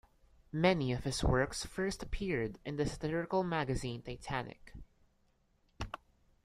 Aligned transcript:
Many 0.55 0.91
of 0.93 1.03
his 1.03 1.23
works 1.23 1.63
first 1.63 2.01
appeared 2.01 2.57
in 2.65 2.75
the 2.75 2.87
satirical 2.87 3.43
magazine 3.43 4.01
"Titanic". 4.01 4.73